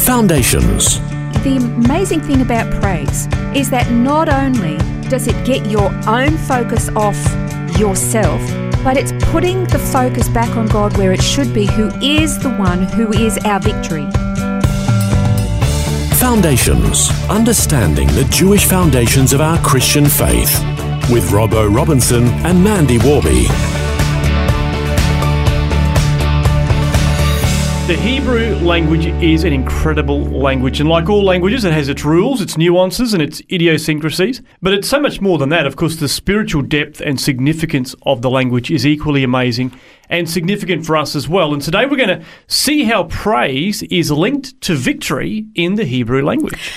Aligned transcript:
Foundations. 0.00 0.98
The 1.44 1.56
amazing 1.56 2.20
thing 2.20 2.40
about 2.40 2.70
praise 2.82 3.26
is 3.54 3.70
that 3.70 3.90
not 3.90 4.28
only 4.28 4.78
does 5.08 5.26
it 5.26 5.46
get 5.46 5.66
your 5.66 5.92
own 6.08 6.36
focus 6.38 6.88
off 6.96 7.16
yourself, 7.78 8.40
but 8.82 8.96
it's 8.96 9.12
putting 9.26 9.64
the 9.64 9.78
focus 9.78 10.28
back 10.28 10.56
on 10.56 10.66
God 10.68 10.96
where 10.96 11.12
it 11.12 11.22
should 11.22 11.52
be, 11.52 11.66
who 11.66 11.88
is 12.02 12.38
the 12.38 12.50
one 12.50 12.82
who 12.84 13.12
is 13.12 13.38
our 13.44 13.60
victory. 13.60 14.08
Foundations. 16.16 17.10
Understanding 17.28 18.08
the 18.08 18.26
Jewish 18.30 18.64
foundations 18.64 19.32
of 19.32 19.40
our 19.40 19.58
Christian 19.58 20.06
faith. 20.06 20.58
With 21.10 21.30
Robbo 21.30 21.72
Robinson 21.74 22.24
and 22.44 22.62
Mandy 22.62 22.98
Warby. 22.98 23.79
The 27.90 27.96
Hebrew 27.96 28.54
language 28.54 29.06
is 29.20 29.42
an 29.42 29.52
incredible 29.52 30.20
language, 30.20 30.78
and 30.78 30.88
like 30.88 31.08
all 31.08 31.24
languages, 31.24 31.64
it 31.64 31.72
has 31.72 31.88
its 31.88 32.04
rules, 32.04 32.40
its 32.40 32.56
nuances, 32.56 33.14
and 33.14 33.20
its 33.20 33.42
idiosyncrasies. 33.50 34.42
But 34.62 34.74
it's 34.74 34.88
so 34.88 35.00
much 35.00 35.20
more 35.20 35.38
than 35.38 35.48
that. 35.48 35.66
Of 35.66 35.74
course, 35.74 35.96
the 35.96 36.08
spiritual 36.08 36.62
depth 36.62 37.00
and 37.00 37.20
significance 37.20 37.96
of 38.02 38.22
the 38.22 38.30
language 38.30 38.70
is 38.70 38.86
equally 38.86 39.24
amazing 39.24 39.72
and 40.08 40.30
significant 40.30 40.86
for 40.86 40.96
us 40.96 41.16
as 41.16 41.28
well. 41.28 41.52
And 41.52 41.60
today 41.60 41.84
we're 41.84 41.96
going 41.96 42.20
to 42.20 42.24
see 42.46 42.84
how 42.84 43.08
praise 43.08 43.82
is 43.82 44.12
linked 44.12 44.60
to 44.60 44.76
victory 44.76 45.46
in 45.56 45.74
the 45.74 45.84
Hebrew 45.84 46.24
language. 46.24 46.72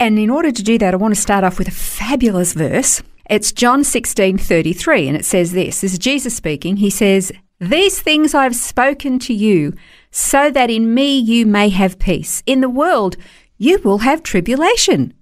And 0.00 0.18
in 0.18 0.30
order 0.30 0.50
to 0.50 0.62
do 0.64 0.78
that, 0.78 0.94
I 0.94 0.96
want 0.96 1.14
to 1.14 1.20
start 1.20 1.44
off 1.44 1.60
with 1.60 1.68
a 1.68 1.70
fabulous 1.70 2.54
verse. 2.54 3.04
It's 3.30 3.52
John 3.52 3.84
16 3.84 4.36
33, 4.38 5.06
and 5.06 5.16
it 5.16 5.24
says 5.24 5.52
this 5.52 5.82
This 5.82 5.92
is 5.92 5.98
Jesus 6.00 6.34
speaking. 6.34 6.78
He 6.78 6.90
says, 6.90 7.30
These 7.60 8.02
things 8.02 8.34
I 8.34 8.42
have 8.42 8.56
spoken 8.56 9.20
to 9.20 9.32
you 9.32 9.72
so 10.16 10.50
that 10.50 10.70
in 10.70 10.94
me 10.94 11.18
you 11.18 11.44
may 11.44 11.68
have 11.68 11.98
peace. 11.98 12.42
In 12.46 12.62
the 12.62 12.70
world 12.70 13.18
you 13.58 13.78
will 13.84 13.98
have 13.98 14.22
tribulation. 14.22 15.12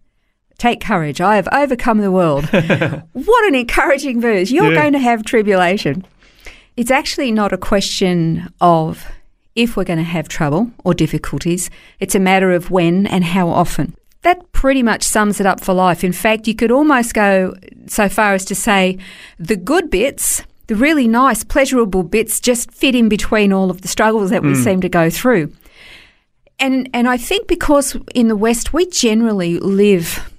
Take 0.56 0.80
courage, 0.80 1.20
I 1.20 1.34
have 1.34 1.48
overcome 1.50 1.98
the 1.98 2.12
world. 2.12 2.44
what 3.12 3.48
an 3.48 3.56
encouraging 3.56 4.20
verse. 4.20 4.52
You're 4.52 4.72
Yeah. 4.72 4.80
going 4.82 4.92
to 4.92 5.00
have 5.00 5.24
tribulation. 5.24 6.04
It's 6.76 6.92
actually 6.92 7.32
not 7.32 7.52
a 7.52 7.58
question 7.58 8.48
of 8.60 9.04
if 9.56 9.76
we're 9.76 9.82
going 9.84 9.98
to 9.98 10.04
have 10.04 10.28
trouble 10.28 10.70
or 10.84 10.94
difficulties, 10.94 11.70
it's 11.98 12.14
a 12.14 12.20
matter 12.20 12.52
of 12.52 12.70
when 12.70 13.06
and 13.08 13.24
how 13.24 13.48
often. 13.48 13.96
That 14.22 14.52
pretty 14.52 14.82
much 14.84 15.02
sums 15.02 15.40
it 15.40 15.46
up 15.46 15.60
for 15.60 15.74
life. 15.74 16.04
In 16.04 16.12
fact, 16.12 16.46
you 16.46 16.54
could 16.54 16.70
almost 16.70 17.14
go 17.14 17.54
so 17.88 18.08
far 18.08 18.34
as 18.34 18.44
to 18.46 18.54
say 18.54 18.98
the 19.40 19.56
good 19.56 19.90
bits, 19.90 20.44
the 20.66 20.76
really 20.76 21.06
nice, 21.06 21.44
pleasurable 21.44 22.02
bits, 22.02 22.40
just 22.40 22.70
fit 22.70 22.94
in 22.94 23.08
between 23.08 23.52
all 23.52 23.70
of 23.70 23.82
the 23.82 23.88
struggles 23.88 24.30
that 24.30 24.42
we 24.42 24.54
seem 24.54 24.80
to 24.80 24.88
go 24.88 25.10
through. 25.10 25.52
And 26.58 26.88
and 26.94 27.08
I 27.08 27.16
think 27.16 27.48
because 27.48 27.96
in 28.14 28.28
the 28.28 28.36
West 28.36 28.72
we 28.72 28.86
generally 28.86 29.58
live, 29.58 30.30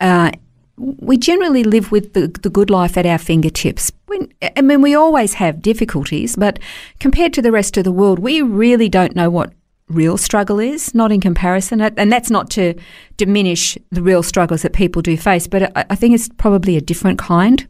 uh, 0.00 0.30
we 0.76 1.16
generally 1.16 1.64
live 1.64 1.90
with 1.90 2.12
the, 2.12 2.28
the 2.28 2.50
good 2.50 2.70
life 2.70 2.96
at 2.96 3.06
our 3.06 3.18
fingertips. 3.18 3.90
When, 4.06 4.32
I 4.56 4.62
mean, 4.62 4.82
we 4.82 4.94
always 4.94 5.34
have 5.34 5.60
difficulties, 5.60 6.36
but 6.36 6.58
compared 7.00 7.32
to 7.34 7.42
the 7.42 7.52
rest 7.52 7.76
of 7.76 7.84
the 7.84 7.92
world, 7.92 8.18
we 8.18 8.42
really 8.42 8.88
don't 8.88 9.16
know 9.16 9.28
what 9.30 9.52
real 9.88 10.16
struggle 10.16 10.60
is. 10.60 10.94
Not 10.94 11.12
in 11.12 11.20
comparison, 11.20 11.80
and 11.80 12.12
that's 12.12 12.30
not 12.30 12.48
to 12.50 12.74
diminish 13.16 13.76
the 13.90 14.02
real 14.02 14.22
struggles 14.22 14.62
that 14.62 14.72
people 14.72 15.02
do 15.02 15.16
face, 15.16 15.46
but 15.46 15.76
I, 15.76 15.86
I 15.90 15.96
think 15.96 16.14
it's 16.14 16.28
probably 16.28 16.76
a 16.76 16.80
different 16.80 17.18
kind 17.18 17.66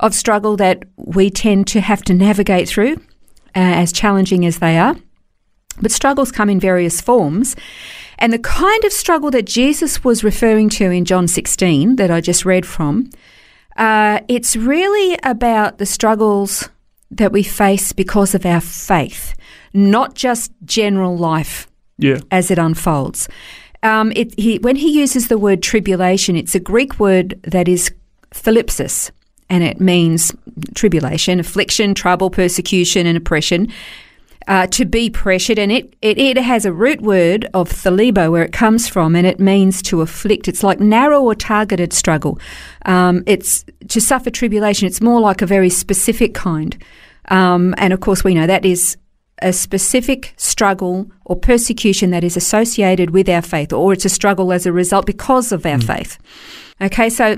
of 0.00 0.14
struggle 0.14 0.56
that 0.56 0.84
we 0.96 1.30
tend 1.30 1.66
to 1.68 1.80
have 1.80 2.02
to 2.02 2.14
navigate 2.14 2.68
through, 2.68 2.94
uh, 2.94 3.00
as 3.54 3.92
challenging 3.92 4.44
as 4.44 4.58
they 4.58 4.78
are. 4.78 4.96
But 5.80 5.90
struggles 5.92 6.32
come 6.32 6.48
in 6.50 6.60
various 6.60 7.00
forms. 7.00 7.56
And 8.18 8.32
the 8.32 8.38
kind 8.38 8.84
of 8.84 8.92
struggle 8.92 9.30
that 9.32 9.46
Jesus 9.46 10.02
was 10.02 10.24
referring 10.24 10.70
to 10.70 10.90
in 10.90 11.04
John 11.04 11.28
16 11.28 11.96
that 11.96 12.10
I 12.10 12.20
just 12.22 12.44
read 12.46 12.64
from, 12.64 13.10
uh, 13.76 14.20
it's 14.28 14.56
really 14.56 15.18
about 15.22 15.76
the 15.78 15.84
struggles 15.86 16.68
that 17.10 17.30
we 17.32 17.42
face 17.42 17.92
because 17.92 18.34
of 18.34 18.46
our 18.46 18.60
faith, 18.60 19.34
not 19.74 20.14
just 20.14 20.50
general 20.64 21.16
life 21.16 21.68
Yeah. 21.98 22.20
as 22.30 22.50
it 22.50 22.58
unfolds. 22.58 23.28
Um, 23.82 24.12
it, 24.16 24.38
he, 24.38 24.58
when 24.60 24.76
he 24.76 24.98
uses 24.98 25.28
the 25.28 25.38
word 25.38 25.62
tribulation, 25.62 26.36
it's 26.36 26.54
a 26.54 26.60
Greek 26.60 26.98
word 26.98 27.38
that 27.42 27.68
is 27.68 27.92
thalipsis, 28.34 29.10
and 29.48 29.62
it 29.62 29.80
means 29.80 30.34
tribulation, 30.74 31.40
affliction, 31.40 31.94
trouble, 31.94 32.30
persecution, 32.30 33.06
and 33.06 33.16
oppression. 33.16 33.72
Uh, 34.48 34.64
to 34.68 34.84
be 34.84 35.10
pressured, 35.10 35.58
and 35.58 35.72
it, 35.72 35.96
it, 36.02 36.18
it 36.18 36.36
has 36.36 36.64
a 36.64 36.72
root 36.72 37.00
word 37.00 37.48
of 37.52 37.68
thalibo, 37.68 38.30
where 38.30 38.44
it 38.44 38.52
comes 38.52 38.88
from, 38.88 39.16
and 39.16 39.26
it 39.26 39.40
means 39.40 39.82
to 39.82 40.02
afflict. 40.02 40.46
It's 40.46 40.62
like 40.62 40.78
narrow 40.78 41.20
or 41.20 41.34
targeted 41.34 41.92
struggle. 41.92 42.38
Um, 42.84 43.24
it's 43.26 43.64
to 43.88 44.00
suffer 44.00 44.30
tribulation. 44.30 44.86
It's 44.86 45.00
more 45.00 45.20
like 45.20 45.42
a 45.42 45.46
very 45.46 45.68
specific 45.68 46.32
kind, 46.32 46.80
um, 47.28 47.74
and 47.76 47.92
of 47.92 47.98
course 47.98 48.22
we 48.22 48.34
know 48.34 48.46
that 48.46 48.64
is 48.64 48.96
a 49.42 49.52
specific 49.52 50.32
struggle 50.36 51.10
or 51.24 51.34
persecution 51.34 52.10
that 52.10 52.22
is 52.22 52.36
associated 52.36 53.10
with 53.10 53.28
our 53.28 53.42
faith, 53.42 53.72
or 53.72 53.92
it's 53.92 54.04
a 54.04 54.08
struggle 54.08 54.52
as 54.52 54.64
a 54.64 54.72
result 54.72 55.06
because 55.06 55.50
of 55.50 55.66
our 55.66 55.80
faith. 55.80 56.18
Okay, 56.80 57.10
so 57.10 57.36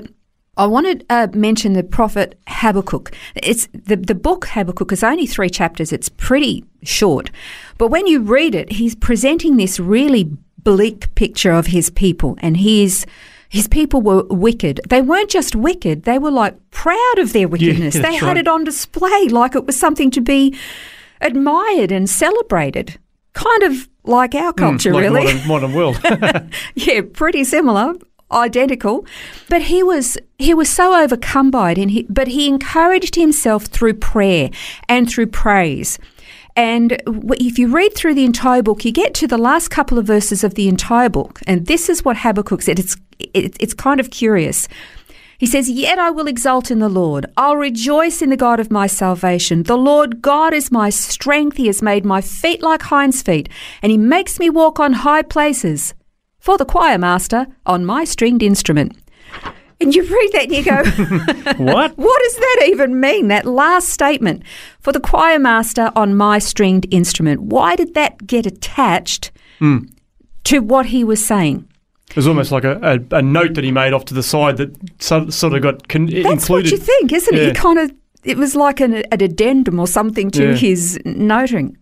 I 0.59 0.65
want 0.65 0.99
to 0.99 1.05
uh, 1.09 1.27
mention 1.33 1.71
the 1.71 1.83
prophet 1.83 2.37
Habakkuk. 2.47 3.11
It's 3.35 3.69
the 3.71 3.95
the 3.95 4.13
book 4.13 4.45
Habakkuk 4.47 4.91
is 4.91 5.03
only 5.03 5.25
three 5.25 5.49
chapters. 5.49 5.93
It's 5.93 6.09
pretty 6.09 6.65
short, 6.83 7.31
but 7.77 7.87
when 7.87 8.07
you 8.07 8.19
read 8.19 8.53
it, 8.55 8.73
he's 8.73 8.93
presenting 8.93 9.55
this 9.55 9.79
really 9.79 10.29
bleak 10.61 11.15
picture 11.15 11.51
of 11.53 11.67
his 11.67 11.89
people, 11.89 12.37
and 12.41 12.57
his 12.57 13.05
his 13.47 13.69
people 13.69 14.01
were 14.01 14.23
wicked. 14.25 14.81
They 14.89 15.01
weren't 15.01 15.29
just 15.29 15.55
wicked; 15.55 16.03
they 16.03 16.19
were 16.19 16.29
like 16.31 16.57
proud 16.71 17.19
of 17.19 17.31
their 17.31 17.47
wickedness. 17.53 17.93
they 17.93 18.15
had 18.15 18.27
right. 18.27 18.37
it 18.37 18.47
on 18.49 18.65
display 18.65 19.29
like 19.29 19.55
it 19.55 19.65
was 19.65 19.79
something 19.79 20.11
to 20.11 20.19
be 20.21 20.53
admired 21.21 21.93
and 21.93 22.09
celebrated. 22.09 22.99
Kind 23.31 23.63
of 23.63 23.87
like 24.03 24.35
our 24.35 24.51
culture, 24.51 24.89
Hmm, 24.89 24.95
like 24.95 25.03
really. 25.03 25.33
Modern, 25.45 25.47
modern 25.47 25.73
world. 25.73 26.01
yeah, 26.75 27.01
pretty 27.13 27.45
similar, 27.45 27.93
identical. 28.31 29.05
But 29.49 29.63
he 29.63 29.83
was 29.83 30.17
he 30.37 30.53
was 30.53 30.69
so 30.69 31.01
overcome 31.01 31.51
by 31.51 31.71
it, 31.71 31.77
and 31.77 31.91
he, 31.91 32.03
but 32.03 32.27
he 32.29 32.47
encouraged 32.47 33.15
himself 33.15 33.65
through 33.65 33.95
prayer 33.95 34.49
and 34.87 35.09
through 35.09 35.27
praise. 35.27 35.99
And 36.55 37.01
if 37.05 37.57
you 37.57 37.69
read 37.69 37.93
through 37.95 38.15
the 38.15 38.25
entire 38.25 38.61
book, 38.61 38.83
you 38.83 38.91
get 38.91 39.13
to 39.15 39.27
the 39.27 39.37
last 39.37 39.69
couple 39.69 39.97
of 39.97 40.05
verses 40.05 40.43
of 40.43 40.55
the 40.55 40.67
entire 40.67 41.09
book, 41.09 41.39
and 41.47 41.67
this 41.67 41.89
is 41.89 42.03
what 42.03 42.17
Habakkuk 42.17 42.61
said. 42.61 42.79
It's 42.79 42.97
it, 43.19 43.55
it's 43.59 43.73
kind 43.73 43.99
of 43.99 44.11
curious. 44.11 44.67
He 45.39 45.45
says, 45.45 45.69
Yet 45.69 45.97
I 45.97 46.11
will 46.11 46.27
exult 46.27 46.69
in 46.69 46.79
the 46.79 46.89
Lord. 46.89 47.25
I'll 47.37 47.55
rejoice 47.55 48.21
in 48.21 48.29
the 48.29 48.35
God 48.35 48.59
of 48.59 48.69
my 48.69 48.87
salvation. 48.87 49.63
The 49.63 49.77
Lord 49.77 50.21
God 50.21 50.53
is 50.53 50.69
my 50.69 50.89
strength. 50.89 51.55
He 51.55 51.67
has 51.67 51.81
made 51.81 52.03
my 52.03 52.19
feet 52.19 52.61
like 52.61 52.81
hinds' 52.81 53.21
feet, 53.21 53.47
and 53.81 53.89
he 53.89 53.97
makes 53.97 54.37
me 54.37 54.49
walk 54.49 54.81
on 54.81 54.91
high 54.91 55.21
places. 55.21 55.93
For 56.39 56.57
the 56.57 56.65
choir 56.65 56.97
master 56.97 57.47
on 57.65 57.85
my 57.85 58.03
stringed 58.03 58.43
instrument. 58.43 58.97
And 59.81 59.95
you 59.95 60.03
read 60.03 60.31
that 60.33 60.43
and 60.43 60.51
you 60.51 60.63
go, 60.63 61.63
what? 61.63 61.97
What 61.97 62.21
does 62.21 62.35
that 62.35 62.63
even 62.67 62.99
mean? 62.99 63.29
That 63.29 63.45
last 63.45 63.89
statement. 63.89 64.43
For 64.81 64.91
the 64.91 64.99
choir 64.99 65.39
master 65.39 65.91
on 65.95 66.15
my 66.15 66.39
stringed 66.39 66.85
instrument. 66.91 67.41
Why 67.43 67.75
did 67.75 67.93
that 67.93 68.27
get 68.27 68.45
attached 68.45 69.31
hmm. 69.59 69.79
to 70.45 70.59
what 70.59 70.87
he 70.87 71.03
was 71.03 71.25
saying? 71.25 71.65
It 72.09 72.15
was 72.15 72.27
almost 72.27 72.51
like 72.51 72.63
a, 72.63 72.79
a, 72.81 73.17
a 73.17 73.21
note 73.21 73.53
that 73.53 73.63
he 73.63 73.71
made 73.71 73.93
off 73.93 74.05
to 74.05 74.13
the 74.13 74.23
side 74.23 74.57
that 74.57 74.75
so, 75.01 75.29
sort 75.29 75.53
of 75.53 75.61
got 75.61 75.87
con- 75.87 76.07
That's 76.07 76.25
included. 76.25 76.49
what 76.49 76.71
you 76.71 76.77
think, 76.77 77.13
isn't 77.13 77.35
it? 77.35 77.39
Yeah. 77.39 77.47
You 77.49 77.53
kind 77.53 77.79
of 77.79 77.91
it 78.23 78.37
was 78.37 78.55
like 78.55 78.79
an, 78.79 78.95
an 78.95 79.23
addendum 79.23 79.79
or 79.79 79.87
something 79.87 80.29
to 80.31 80.49
Yeah. 80.49 80.55
his 80.55 80.99
noting. 81.05 81.77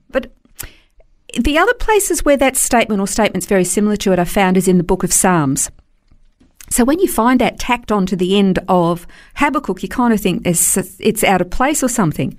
The 1.38 1.58
other 1.58 1.74
places 1.76 2.26
where 2.26 2.38
that 2.38 2.58
statement 2.58 3.00
or 3.00 3.08
statements 3.08 3.46
very 3.46 3.64
similar 3.64 3.96
to 3.98 4.12
it 4.12 4.20
I 4.20 4.26
found 4.26 4.58
is 4.58 4.68
in 4.68 4.78
the 4.78 4.84
book 4.84 5.04
of 5.04 5.14
Psalms. 5.14 5.70
So 6.70 6.84
when 6.84 7.00
you 7.00 7.08
find 7.08 7.40
that 7.40 7.60
tacked 7.60 7.92
onto 7.92 8.16
the 8.16 8.38
end 8.38 8.60
of 8.68 9.08
Habakkuk, 9.36 9.84
you 9.84 9.90
kind 9.90 10.14
of 10.14 10.20
think 10.20 10.46
it's, 10.46 10.76
it's 11.00 11.24
out 11.24 11.42
of 11.42 11.50
place 11.50 11.84
or 11.84 11.88
something. 11.88 12.38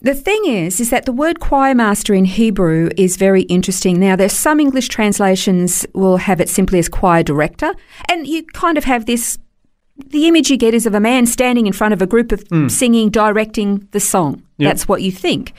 The 0.00 0.14
thing 0.14 0.44
is, 0.44 0.80
is 0.80 0.90
that 0.90 1.06
the 1.06 1.12
word 1.12 1.40
choir 1.40 1.74
master 1.74 2.12
in 2.12 2.26
Hebrew 2.26 2.90
is 2.98 3.16
very 3.16 3.42
interesting. 3.42 3.98
Now, 3.98 4.16
there's 4.16 4.34
some 4.34 4.60
English 4.60 4.88
translations 4.88 5.86
will 5.94 6.18
have 6.18 6.40
it 6.40 6.50
simply 6.50 6.78
as 6.78 6.90
choir 6.90 7.22
director, 7.22 7.72
and 8.10 8.26
you 8.26 8.44
kind 8.52 8.76
of 8.76 8.84
have 8.84 9.06
this. 9.06 9.38
The 9.96 10.28
image 10.28 10.50
you 10.50 10.58
get 10.58 10.74
is 10.74 10.84
of 10.84 10.94
a 10.94 11.00
man 11.00 11.24
standing 11.24 11.66
in 11.66 11.72
front 11.72 11.94
of 11.94 12.02
a 12.02 12.06
group 12.06 12.32
of 12.32 12.44
mm. 12.48 12.70
singing, 12.70 13.08
directing 13.08 13.88
the 13.92 14.00
song. 14.00 14.42
Yep. 14.58 14.68
That's 14.68 14.88
what 14.88 15.00
you 15.00 15.12
think. 15.12 15.54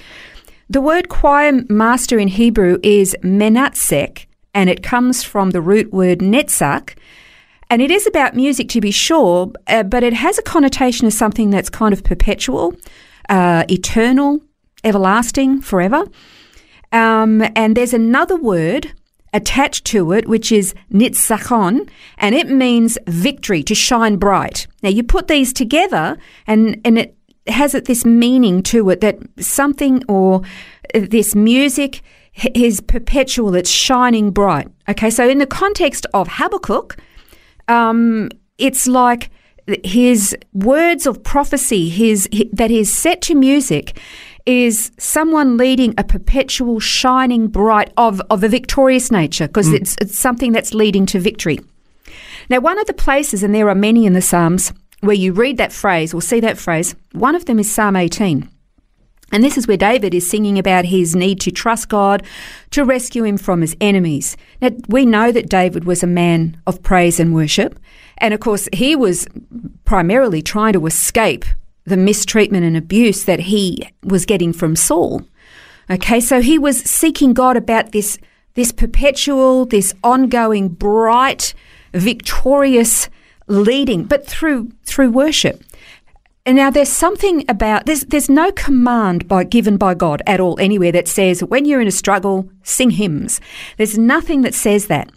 The 0.67 0.81
word 0.81 1.09
choir 1.09 1.61
master 1.69 2.17
in 2.17 2.27
Hebrew 2.27 2.79
is 2.81 3.15
menatsek, 3.21 4.25
and 4.55 4.67
it 4.67 4.81
comes 4.81 5.21
from 5.21 5.51
the 5.51 5.61
root 5.61 5.93
word 5.93 6.19
netzach, 6.19 6.95
and 7.69 7.83
it 7.83 7.91
is 7.91 8.07
about 8.07 8.35
music 8.35 8.69
to 8.69 8.81
be 8.81 8.89
sure, 8.89 9.51
uh, 9.67 9.83
but 9.83 10.03
it 10.03 10.13
has 10.13 10.39
a 10.39 10.41
connotation 10.41 11.05
of 11.05 11.13
something 11.13 11.51
that's 11.51 11.69
kind 11.69 11.93
of 11.93 12.03
perpetual, 12.03 12.73
uh, 13.29 13.63
eternal, 13.69 14.41
everlasting, 14.83 15.61
forever. 15.61 16.05
Um, 16.91 17.43
and 17.55 17.77
there's 17.77 17.93
another 17.93 18.35
word 18.35 18.91
attached 19.33 19.85
to 19.85 20.13
it, 20.13 20.27
which 20.27 20.51
is 20.51 20.73
nitzachon, 20.91 21.87
and 22.17 22.33
it 22.33 22.49
means 22.49 22.97
victory, 23.05 23.61
to 23.63 23.75
shine 23.75 24.15
bright. 24.15 24.65
Now 24.81 24.89
you 24.89 25.03
put 25.03 25.27
these 25.27 25.53
together, 25.53 26.17
and 26.47 26.81
and 26.83 26.97
it 26.97 27.14
has 27.47 27.75
it 27.75 27.85
this 27.85 28.05
meaning 28.05 28.63
to 28.63 28.89
it 28.89 29.01
that 29.01 29.17
something 29.39 30.03
or 30.07 30.41
this 30.93 31.35
music 31.35 32.01
is 32.53 32.81
perpetual. 32.81 33.55
It's 33.55 33.69
shining 33.69 34.31
bright. 34.31 34.67
Okay, 34.89 35.09
so 35.09 35.27
in 35.27 35.37
the 35.37 35.47
context 35.47 36.05
of 36.13 36.27
Habakkuk, 36.27 36.97
um, 37.67 38.29
it's 38.57 38.87
like 38.87 39.29
his 39.83 40.35
words 40.53 41.07
of 41.07 41.23
prophecy, 41.23 41.89
his 41.89 42.29
hi- 42.33 42.49
that 42.53 42.71
is 42.71 42.93
set 42.93 43.21
to 43.23 43.35
music, 43.35 43.97
is 44.45 44.91
someone 44.99 45.57
leading 45.57 45.93
a 45.97 46.03
perpetual 46.03 46.79
shining 46.79 47.47
bright 47.47 47.91
of 47.97 48.21
of 48.29 48.43
a 48.43 48.47
victorious 48.47 49.11
nature 49.11 49.47
because 49.47 49.73
it's, 49.73 49.95
it's 49.99 50.17
something 50.17 50.51
that's 50.51 50.73
leading 50.73 51.05
to 51.07 51.19
victory. 51.19 51.59
Now, 52.47 52.59
one 52.59 52.77
of 52.77 52.85
the 52.85 52.93
places, 52.93 53.41
and 53.41 53.55
there 53.55 53.69
are 53.69 53.75
many 53.75 54.05
in 54.05 54.13
the 54.13 54.21
Psalms, 54.21 54.71
where 55.01 55.15
you 55.15 55.33
read 55.33 55.57
that 55.57 55.73
phrase 55.73 56.13
or 56.13 56.21
see 56.21 56.39
that 56.39 56.57
phrase, 56.57 56.95
one 57.11 57.35
of 57.35 57.45
them 57.45 57.59
is 57.59 57.71
Psalm 57.71 57.95
18. 57.95 58.49
And 59.31 59.43
this 59.43 59.57
is 59.57 59.67
where 59.67 59.77
David 59.77 60.13
is 60.13 60.29
singing 60.29 60.57
about 60.59 60.85
his 60.85 61.15
need 61.15 61.41
to 61.41 61.51
trust 61.51 61.89
God 61.89 62.23
to 62.71 62.85
rescue 62.85 63.23
him 63.23 63.37
from 63.37 63.61
his 63.61 63.75
enemies. 63.81 64.37
Now, 64.61 64.69
we 64.87 65.05
know 65.05 65.31
that 65.31 65.49
David 65.49 65.85
was 65.85 66.03
a 66.03 66.07
man 66.07 66.61
of 66.67 66.83
praise 66.83 67.19
and 67.19 67.33
worship. 67.33 67.79
And 68.17 68.33
of 68.33 68.39
course, 68.39 68.69
he 68.71 68.95
was 68.95 69.27
primarily 69.83 70.41
trying 70.41 70.73
to 70.73 70.85
escape 70.85 71.43
the 71.85 71.97
mistreatment 71.97 72.65
and 72.65 72.77
abuse 72.77 73.25
that 73.25 73.41
he 73.41 73.89
was 74.03 74.25
getting 74.25 74.53
from 74.53 74.75
Saul. 74.75 75.23
Okay, 75.89 76.19
so 76.19 76.41
he 76.41 76.57
was 76.57 76.79
seeking 76.79 77.33
God 77.33 77.57
about 77.57 77.91
this, 77.91 78.17
this 78.53 78.71
perpetual, 78.71 79.65
this 79.65 79.93
ongoing, 80.03 80.69
bright, 80.69 81.53
victorious 81.93 83.09
leading, 83.47 84.03
but 84.03 84.25
through 84.27 84.71
through 84.83 85.11
worship. 85.11 85.63
And 86.47 86.55
now 86.57 86.69
there's 86.69 86.89
something 86.89 87.43
about 87.49 87.85
there's 87.87 88.01
there's 88.01 88.29
no 88.29 88.51
command 88.51 89.27
by 89.27 89.43
given 89.43 89.77
by 89.77 89.95
God 89.95 90.21
at 90.27 90.39
all 90.39 90.59
anywhere 90.59 90.91
that 90.91 91.07
says 91.07 91.43
when 91.43 91.65
you're 91.65 91.81
in 91.81 91.87
a 91.87 91.91
struggle, 91.91 92.47
sing 92.63 92.91
hymns. 92.91 93.41
There's 93.77 93.97
nothing 93.97 94.41
that 94.43 94.53
says 94.53 94.87
that. 94.87 95.11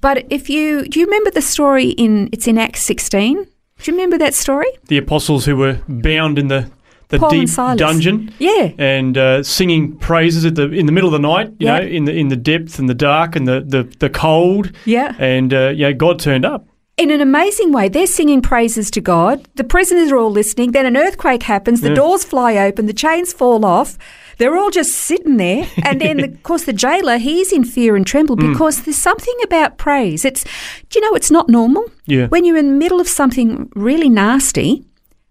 But 0.00 0.26
if 0.28 0.50
you 0.50 0.86
do 0.86 1.00
you 1.00 1.06
remember 1.06 1.30
the 1.30 1.40
story 1.42 1.90
in 1.90 2.28
it's 2.32 2.46
in 2.46 2.58
Acts 2.58 2.82
16? 2.82 3.34
Do 3.78 3.90
you 3.90 3.92
remember 3.96 4.18
that 4.18 4.34
story? 4.34 4.66
The 4.88 4.98
apostles 4.98 5.44
who 5.46 5.56
were 5.56 5.78
bound 5.88 6.38
in 6.38 6.48
the, 6.48 6.70
the 7.08 7.18
Paul 7.18 7.30
deep 7.30 7.48
dungeon. 7.76 8.32
Yeah. 8.38 8.72
And 8.78 9.16
uh, 9.18 9.42
singing 9.42 9.96
praises 9.98 10.44
at 10.44 10.54
the 10.56 10.70
in 10.70 10.86
the 10.86 10.92
middle 10.92 11.08
of 11.08 11.12
the 11.12 11.26
night, 11.26 11.48
you 11.58 11.66
Yeah. 11.68 11.78
know, 11.78 11.86
in 11.86 12.04
the 12.04 12.12
in 12.14 12.28
the 12.28 12.36
depth 12.36 12.78
and 12.78 12.88
the 12.88 12.94
dark 12.94 13.34
and 13.36 13.46
the, 13.48 13.60
the, 13.66 13.82
the 13.98 14.10
cold. 14.10 14.72
Yeah. 14.84 15.14
And 15.18 15.54
uh, 15.54 15.68
yeah, 15.74 15.92
God 15.92 16.18
turned 16.18 16.44
up. 16.44 16.66
In 16.96 17.10
an 17.10 17.20
amazing 17.20 17.72
way, 17.72 17.90
they're 17.90 18.06
singing 18.06 18.40
praises 18.40 18.90
to 18.92 19.02
God. 19.02 19.46
The 19.56 19.64
prisoners 19.64 20.10
are 20.10 20.16
all 20.16 20.30
listening. 20.30 20.72
Then 20.72 20.86
an 20.86 20.96
earthquake 20.96 21.42
happens. 21.42 21.82
The 21.82 21.90
Yeah. 21.90 21.94
doors 21.96 22.24
fly 22.24 22.56
open. 22.56 22.86
The 22.86 22.94
chains 22.94 23.34
fall 23.34 23.66
off. 23.66 23.98
They're 24.38 24.56
all 24.56 24.70
just 24.70 24.92
sitting 24.94 25.36
there. 25.36 25.66
And 25.84 26.00
then, 26.00 26.20
of 26.20 26.42
course, 26.42 26.64
the 26.64 26.72
jailer, 26.72 27.18
he's 27.18 27.52
in 27.52 27.64
fear 27.64 27.96
and 27.96 28.06
tremble 28.06 28.36
Mm. 28.36 28.50
because 28.52 28.82
there's 28.82 28.96
something 28.96 29.34
about 29.44 29.76
praise. 29.76 30.24
It's, 30.24 30.44
do 30.88 30.98
you 30.98 31.00
know, 31.02 31.14
it's 31.14 31.30
not 31.30 31.50
normal. 31.50 31.84
Yeah. 32.06 32.28
When 32.28 32.46
you're 32.46 32.56
in 32.56 32.68
the 32.68 32.74
middle 32.78 33.00
of 33.00 33.08
something 33.08 33.68
really 33.74 34.08
nasty, 34.08 34.82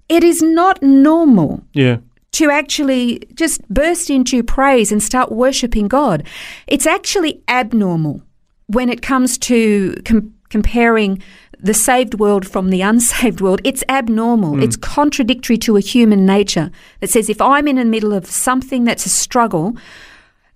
it 0.07 0.23
is 0.23 0.43
not 0.43 0.83
normal 0.83 1.63
Yeah. 1.73 1.97
to 2.33 2.51
actually 2.51 3.21
just 3.33 3.67
burst 3.69 4.11
into 4.11 4.43
praise 4.43 4.91
and 4.91 5.01
start 5.01 5.31
worshipping 5.31 5.87
God. 5.87 6.23
It's 6.67 6.85
actually 6.85 7.41
abnormal 7.47 8.21
when 8.67 8.89
it 8.89 9.01
comes 9.01 9.39
to 9.39 9.95
com- 10.05 10.31
comparing 10.49 11.21
the 11.59 11.73
saved 11.73 12.15
world 12.15 12.47
from 12.47 12.69
the 12.69 12.81
unsaved 12.91 13.41
world. 13.41 13.61
It's 13.63 13.83
abnormal. 13.89 14.55
Hmm. 14.55 14.63
It's 14.63 14.75
contradictory 14.75 15.57
to 15.59 15.77
a 15.77 15.81
human 15.81 16.25
nature 16.25 16.71
that 16.99 17.09
says 17.09 17.29
if 17.29 17.41
I'm 17.41 17.67
in 17.67 17.75
the 17.77 17.85
middle 17.85 18.13
of 18.13 18.25
something 18.27 18.83
that's 18.83 19.05
a 19.05 19.09
struggle, 19.09 19.75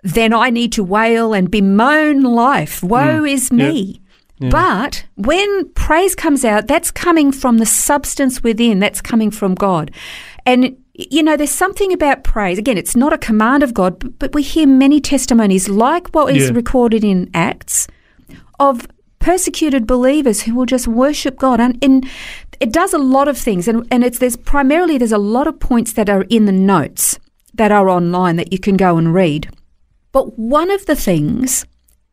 then 0.03 0.33
I 0.33 0.49
need 0.49 0.71
to 0.73 0.83
wail 0.83 1.33
and 1.33 1.49
bemoan 1.51 2.23
life. 2.23 2.79
Hmm. 2.81 2.87
Woe 2.87 3.23
is 3.25 3.51
me. 3.51 4.01
But 4.41 5.03
when 5.17 5.67
praise 5.73 6.15
comes 6.15 6.45
out, 6.45 6.67
that's 6.67 6.91
coming 6.91 7.33
from 7.33 7.57
the 7.57 7.65
substance 7.65 8.41
within, 8.41 8.79
that's 8.79 9.01
coming 9.01 9.31
from 9.31 9.53
God. 9.53 9.91
And, 10.45 10.77
you 10.93 11.21
know, 11.23 11.35
there's 11.35 11.51
something 11.51 11.91
about 11.91 12.23
praise. 12.23 12.57
Again, 12.57 12.77
it's 12.77 12.95
not 12.95 13.11
a 13.11 13.17
command 13.17 13.63
of 13.63 13.73
God, 13.73 13.99
but, 13.99 14.17
but 14.17 14.33
we 14.33 14.41
hear 14.41 14.65
many 14.65 15.01
testimonies 15.01 15.67
like 15.67 16.07
what 16.15 16.33
is 16.33 16.49
Yeah. 16.49 16.55
recorded 16.55 17.03
in 17.03 17.29
Acts 17.33 17.85
of 18.61 18.87
persecuted 19.29 19.85
believers 19.85 20.41
who 20.41 20.55
will 20.55 20.65
just 20.65 20.87
worship 20.87 21.37
God. 21.37 21.59
And, 21.59 21.77
and 21.83 22.03
it 22.59 22.73
does 22.73 22.93
a 22.93 22.97
lot 22.97 23.27
of 23.27 23.37
things. 23.37 23.67
And, 23.67 23.87
and 23.91 24.03
it's 24.03 24.17
there's 24.17 24.35
primarily 24.35 24.97
there's 24.97 25.11
a 25.11 25.19
lot 25.19 25.45
of 25.45 25.59
points 25.59 25.93
that 25.93 26.09
are 26.09 26.23
in 26.29 26.45
the 26.45 26.51
notes 26.51 27.19
that 27.53 27.71
are 27.71 27.89
online 27.89 28.37
that 28.37 28.51
you 28.51 28.57
can 28.57 28.75
go 28.75 28.97
and 28.97 29.13
read. 29.13 29.47
But 30.11 30.39
one 30.39 30.71
of 30.71 30.87
the 30.87 30.95
things 30.95 31.63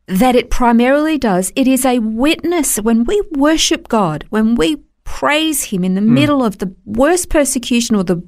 that 0.05 0.35
it 0.35 0.51
primarily 0.51 1.17
does, 1.17 1.51
it 1.55 1.67
is 1.67 1.85
a 1.85 1.97
witness 1.97 2.77
when 2.77 3.03
we 3.03 3.19
worship 3.31 3.87
God, 3.87 4.25
when 4.29 4.53
we 4.53 4.77
praise 5.07 5.63
Him 5.63 5.85
in 5.85 5.95
the 5.95 6.01
middle 6.01 6.43
of 6.43 6.57
the 6.57 6.75
worst 6.85 7.29
persecution 7.29 7.95
or 7.95 8.03
the, 8.03 8.21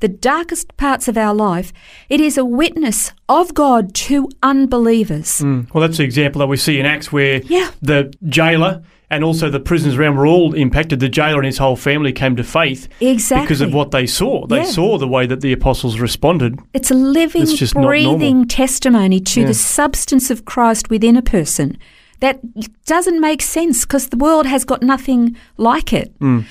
the 0.00 0.08
darkest 0.08 0.76
parts 0.76 1.06
of 1.06 1.16
our 1.16 1.32
life, 1.32 1.72
it 2.08 2.20
is 2.20 2.36
a 2.36 2.44
witness 2.44 3.12
of 3.28 3.54
God 3.54 3.94
to 3.94 4.28
unbelievers. 4.42 5.38
Mm. 5.38 5.72
Well, 5.72 5.80
that's 5.86 5.98
the 5.98 6.02
example 6.04 6.40
that 6.40 6.48
we 6.48 6.56
see 6.56 6.80
in 6.80 6.86
Acts 6.86 7.12
where 7.12 7.40
Yeah. 7.44 7.70
the 7.80 8.12
jailer 8.28 8.82
and 9.10 9.22
also 9.22 9.48
the 9.48 9.60
prisoners 9.60 9.96
around 9.96 10.16
were 10.16 10.26
all 10.26 10.54
impacted. 10.54 10.98
The 10.98 11.08
jailer 11.08 11.36
and 11.38 11.46
his 11.46 11.58
whole 11.58 11.76
family 11.76 12.12
came 12.12 12.34
to 12.34 12.42
faith 12.42 12.88
Exactly. 13.00 13.44
because 13.46 13.60
of 13.60 13.72
what 13.72 13.92
they 13.92 14.06
saw. 14.06 14.44
They 14.48 14.56
Yeah. 14.56 14.64
saw 14.64 14.98
the 14.98 15.06
way 15.06 15.26
that 15.26 15.40
the 15.40 15.52
apostles 15.52 16.00
responded. 16.00 16.58
It's 16.72 16.90
a 16.90 16.94
living, 16.94 17.42
It's 17.42 17.72
breathing 17.72 18.46
testimony 18.48 19.20
to 19.20 19.42
Yeah. 19.42 19.46
the 19.46 19.54
substance 19.54 20.30
of 20.30 20.44
Christ 20.44 20.90
within 20.90 21.16
a 21.16 21.22
person. 21.22 21.78
That 22.24 22.40
doesn't 22.86 23.20
make 23.20 23.42
sense 23.42 23.84
because 23.84 24.08
the 24.08 24.16
world 24.16 24.46
has 24.46 24.64
got 24.64 24.82
nothing 24.82 25.36
like 25.58 25.92
it. 25.92 26.18
Mm. 26.20 26.46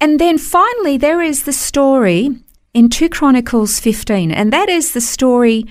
And 0.00 0.18
then 0.18 0.36
finally, 0.36 0.96
there 0.98 1.22
is 1.22 1.44
the 1.44 1.52
story 1.52 2.30
in 2.74 2.88
2 2.88 3.08
Chronicles 3.10 3.78
15, 3.78 4.32
and 4.32 4.52
that 4.52 4.68
is 4.68 4.94
the 4.94 5.00
story 5.00 5.64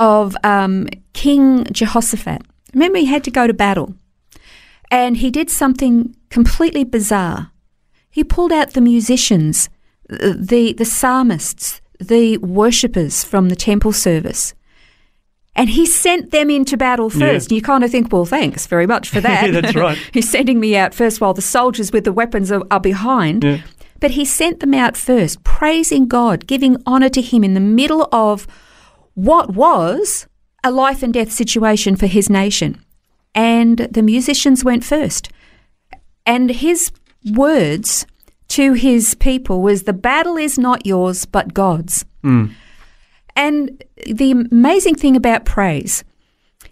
of 0.00 0.34
um, 0.42 0.88
King 1.12 1.66
Jehoshaphat. 1.70 2.40
Remember, 2.72 2.98
he 2.98 3.04
had 3.04 3.24
to 3.24 3.30
go 3.30 3.46
to 3.46 3.52
battle, 3.52 3.94
and 4.90 5.18
he 5.18 5.30
did 5.30 5.50
something 5.50 6.16
completely 6.30 6.82
bizarre. 6.82 7.50
He 8.08 8.24
pulled 8.24 8.52
out 8.52 8.72
the 8.72 8.80
musicians, 8.80 9.68
the, 10.08 10.74
the 10.78 10.86
psalmists, 10.86 11.82
the 12.00 12.38
worshippers 12.38 13.22
from 13.22 13.50
the 13.50 13.56
temple 13.70 13.92
service. 13.92 14.54
And 15.54 15.68
he 15.68 15.84
sent 15.84 16.30
them 16.30 16.48
into 16.48 16.76
battle 16.76 17.10
first. 17.10 17.50
And 17.50 17.56
you 17.56 17.62
kind 17.62 17.84
of 17.84 17.90
think, 17.90 18.10
well, 18.10 18.24
thanks 18.24 18.66
very 18.66 18.86
much 18.86 19.10
for 19.10 19.20
that. 19.22 19.52
Yeah, 19.52 19.60
that's 19.60 19.74
right. 19.74 19.98
He's 20.12 20.30
sending 20.30 20.58
me 20.60 20.76
out 20.76 20.94
first 20.94 21.20
while 21.20 21.34
the 21.34 21.42
soldiers 21.42 21.92
with 21.92 22.04
the 22.04 22.12
weapons 22.12 22.50
are, 22.50 22.62
are 22.70 22.80
behind. 22.80 23.44
Yeah. 23.44 23.62
But 24.00 24.12
he 24.12 24.24
sent 24.24 24.60
them 24.60 24.74
out 24.74 24.96
first, 24.96 25.44
praising 25.44 26.08
God, 26.08 26.46
giving 26.46 26.76
honour 26.86 27.08
to 27.10 27.20
Him 27.20 27.44
in 27.44 27.54
the 27.54 27.60
middle 27.60 28.08
of 28.10 28.48
what 29.14 29.54
was 29.54 30.26
a 30.64 30.70
life 30.70 31.02
and 31.02 31.12
death 31.12 31.32
situation 31.32 31.96
for 31.96 32.06
his 32.06 32.30
nation. 32.30 32.80
And 33.34 33.78
the 33.78 34.02
musicians 34.02 34.64
went 34.64 34.84
first. 34.84 35.30
And 36.24 36.50
his 36.50 36.92
words 37.32 38.06
to 38.48 38.74
his 38.74 39.14
people 39.14 39.62
was 39.62 39.84
the 39.84 39.92
battle 39.92 40.36
is 40.36 40.58
not 40.58 40.86
yours, 40.86 41.24
but 41.24 41.54
God's. 41.54 42.04
Hmm. 42.22 42.46
And 43.34 43.82
the 44.06 44.30
amazing 44.30 44.94
thing 44.94 45.16
about 45.16 45.44
praise 45.44 46.04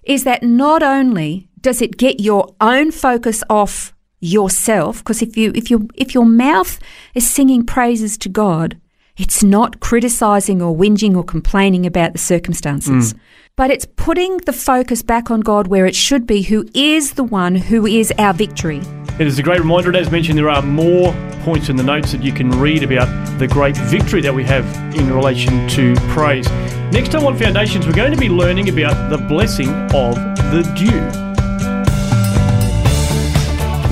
is 0.03 0.25
that 0.25 0.43
not 0.43 0.83
only 0.83 1.49
does 1.61 1.83
it 1.83 1.97
get 1.97 2.21
your 2.21 2.55
own 2.61 2.91
focus 2.91 3.43
off 3.51 3.95
yourself, 4.21 4.99
because 4.99 5.23
if 5.23 5.37
you 5.37 5.53
if 5.55 5.71
you 5.71 5.89
if 5.95 6.15
your 6.15 6.27
mouth 6.27 6.79
is 7.15 7.29
singing 7.31 7.65
praises 7.65 8.19
to 8.19 8.29
God, 8.29 8.77
It's 9.21 9.45
not 9.45 9.81
criticizing 9.81 10.63
or 10.63 10.75
whinging 10.75 11.15
or 11.15 11.23
complaining 11.23 11.85
about 11.85 12.13
the 12.13 12.19
circumstances, 12.19 13.13
mm. 13.13 13.19
but 13.55 13.71
it's 13.71 13.87
putting 13.97 14.39
the 14.39 14.53
focus 14.55 15.03
back 15.03 15.31
on 15.31 15.41
God 15.41 15.67
where 15.67 15.85
it 15.85 15.95
should 15.95 16.27
be, 16.27 16.41
who 16.41 16.65
is 16.73 17.13
the 17.13 17.25
one 17.25 17.55
who 17.55 17.87
is 17.87 18.11
our 18.17 18.33
victory. 18.33 18.81
It 19.19 19.27
is 19.27 19.39
a 19.39 19.43
great 19.43 19.59
reminder. 19.61 19.95
As 19.95 20.11
mentioned, 20.11 20.39
there 20.39 20.49
are 20.49 20.63
more 20.63 21.13
points 21.41 21.69
in 21.69 21.77
the 21.77 21.83
notes 21.83 22.13
that 22.13 22.23
you 22.23 22.33
can 22.33 22.51
read 22.51 22.83
about 22.83 23.09
the 23.39 23.47
great 23.47 23.77
victory 23.77 24.21
that 24.21 24.35
we 24.35 24.45
have 24.45 24.65
in 24.95 25.13
relation 25.13 25.69
to 25.69 25.95
praise. 26.09 26.49
Next 26.93 27.11
time 27.13 27.25
on 27.25 27.37
Foundations, 27.39 27.87
we're 27.87 27.93
going 27.93 28.13
to 28.13 28.19
be 28.19 28.29
learning 28.29 28.69
about 28.69 29.11
the 29.11 29.19
blessing 29.19 29.69
of 29.95 30.15
the 30.51 30.63
dew. 30.77 31.31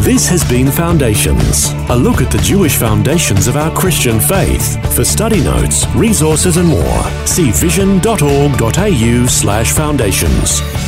This 0.02 0.26
has 0.28 0.48
been 0.48 0.70
Foundations, 0.70 1.72
a 1.90 1.96
look 1.96 2.22
at 2.22 2.30
the 2.30 2.38
Jewish 2.38 2.76
foundations 2.76 3.46
of 3.46 3.56
our 3.56 3.70
Christian 3.76 4.18
faith. 4.18 4.94
For 4.94 5.04
study 5.04 5.42
notes, 5.42 5.86
resources, 5.94 6.56
and 6.56 6.68
more, 6.68 7.02
see 7.26 7.50
vision.org.au 7.50 9.26
slash 9.26 9.72
foundations. 9.72 10.87